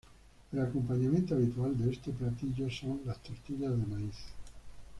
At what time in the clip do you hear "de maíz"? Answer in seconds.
3.77-4.15